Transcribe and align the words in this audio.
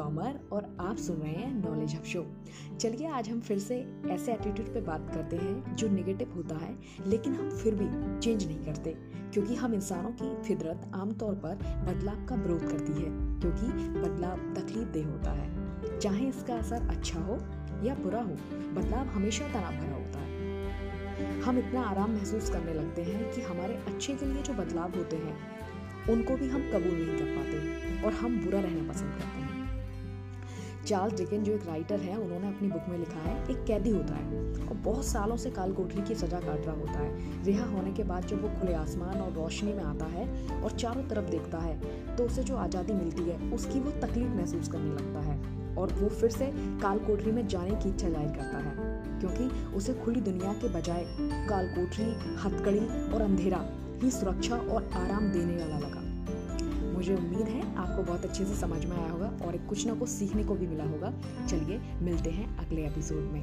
आप 0.00 0.96
सुन 0.98 1.16
रहे 1.16 1.32
हैं 1.32 1.70
नॉलेज 1.70 1.94
हब 1.94 2.02
शो। 2.02 2.26
चलिए 2.80 3.08
आज 3.08 3.28
हम 3.28 3.40
फिर 3.40 3.58
से 3.58 3.76
ऐसे 4.10 4.32
एटीट्यूड 4.32 4.74
पे 4.74 4.80
बात 4.80 5.10
करते 5.14 5.36
हैं 5.36 5.76
जो 5.76 5.88
नेगेटिव 5.88 6.32
होता 6.36 6.56
है, 6.56 6.78
लेकिन 7.06 7.34
हम 7.34 7.50
फिर 7.50 7.74
भी 7.74 8.18
चेंज 8.20 8.46
नहीं 8.46 8.64
करते, 8.64 8.90
क्योंकि 9.32 9.54
हम 9.54 9.74
इंसानों 9.74 10.10
की 10.10 10.42
फितरत 10.42 10.90
आमतौर 10.94 11.34
पर 11.34 11.54
बदलाव 11.88 12.26
का 12.26 12.34
विरोध 12.34 12.68
करती 12.70 12.92
है, 12.92 13.08
क्योंकि 13.40 13.66
बदलाव 14.00 14.36
तकलीफ़ 14.54 14.88
देह 14.88 15.06
होता 15.06 15.30
है। 15.30 15.98
चाहे 15.98 16.28
इसका 16.28 16.54
असर 16.54 16.88
अच्छा 16.88 17.20
हो 17.20 17.38
या 17.86 17.94
बुरा 17.94 18.22
हो, 18.22 18.36
बदलाव 18.74 19.06
हमेशा 19.06 19.48
तनाव 19.48 19.72
भरा 19.72 19.96
होता 19.96 20.18
है। 20.18 21.40
हम 21.40 21.58
इतना 21.58 21.82
आराम 21.82 22.10
महसूस 22.10 22.50
करने 22.50 22.74
लगते 22.74 23.02
हैं 23.02 23.34
कि 23.34 23.40
हमारे 23.40 23.74
अच्छे 23.74 24.14
के 24.14 24.26
लिए 24.26 24.42
जो 24.42 24.54
बदलाव 24.54 24.96
होते 24.96 25.16
हैं, 25.16 25.36
उनको 26.10 26.36
भी 26.36 26.48
हम 26.48 26.62
कबूल 26.62 26.92
नहीं 26.92 27.18
कर 27.18 27.36
पाते 27.36 28.02
और 28.06 28.12
हम 28.12 28.38
बुरा 28.44 28.60
रहना 28.60 28.92
पसंद 28.92 29.12
करते 29.12 29.40
हैं। 29.40 29.45
चार्ल्स 30.86 31.18
डिकेन, 31.18 31.42
जो 31.44 31.52
एक 31.52 31.66
राइटर 31.66 32.00
है, 32.00 32.16
उन्होंने 32.16 32.48
अपनी 32.48 32.68
बुक 32.68 32.88
में 32.88 32.98
लिखा 32.98 33.20
है, 33.20 33.34
एक 33.50 33.64
कैदी 33.66 33.90
होता 33.90 34.14
है 34.14 34.44
और 34.60 34.76
बहुत 34.84 35.04
सालों 35.06 35.36
से 35.36 35.50
काल 35.52 35.72
कोठरी 35.72 36.02
की 36.02 36.14
सजा 36.16 36.40
काट 36.40 36.66
रहा 36.66 36.74
होता 36.76 36.98
है। 36.98 37.44
रिहा 37.44 37.64
होने 37.66 37.92
के 37.92 38.04
बाद 38.04 38.26
जब 38.26 38.42
वो 38.42 38.48
खुले 38.60 38.74
आसमान 38.76 39.20
और 39.20 39.32
रोशनी 39.34 39.72
में 39.72 39.82
आता 39.84 40.06
है 40.08 40.26
और 40.62 40.70
चारों 40.72 41.02
तरफ़ 41.08 41.30
देखता 41.30 41.58
है 41.58 42.16
तो 42.16 42.24
उसे 42.24 42.42
जो 42.42 42.56
आज़ादी 42.58 42.92
मिलती 42.94 43.22
है, 43.22 43.38
उसकी 43.52 43.80
वो 43.80 43.90
तकलीफ़ 44.00 44.28
महसूस 44.30 44.68
करने 44.68 44.90
लगता 44.92 45.20
है 45.22 45.74
और 45.76 45.92
वो 45.94 46.08
फिर 46.10 46.30
से 46.30 46.46
काल 46.82 46.98
कोठरी 47.00 47.32
में 47.32 47.46
जाने 47.48 47.74
की 47.74 47.88
इच्छा 47.88 48.08
ज़ाहिर 48.08 48.30
करता 48.30 48.58
है, 48.58 48.74
क्योंकि 49.20 49.74
उसे 49.76 49.94
खुली 49.94 50.20
दुनिया 50.22 50.52
के 50.54 50.68
बजाय 50.70 51.04
काल 51.48 51.68
कोठरी 51.70 52.12
हथकड़ी 52.44 52.86
और 53.14 53.22
अंधेरा 53.22 53.64
ही 54.02 54.10
सुरक्षा 54.10 54.56
और 54.56 54.90
आराम 54.96 55.30
देने 55.32 55.56
वाला 55.56 55.75
मुझे 57.08 57.22
उम्मीद 57.22 57.48
है 57.48 57.76
आपको 57.76 58.02
बहुत 58.02 58.24
अच्छे 58.24 58.44
से 58.44 58.54
समझ 58.54 58.84
में 58.84 58.96
आया 58.96 59.10
होगा 59.10 59.26
और 59.46 59.56
कुछ 59.56 59.86
ना 59.86 59.94
कुछ 59.94 60.08
सीखने 60.08 60.44
को 60.44 60.54
भी 60.54 60.66
मिला 60.66 60.84
होगा। 60.84 61.12
चलिए, 61.46 61.80
मिलते 62.02 62.30
हैं 62.30 62.58
अगले 62.58 62.86
एपिसोड 62.86 63.22
में। 63.32 63.42